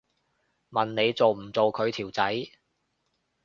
[0.71, 2.33] 問你做唔做佢條仔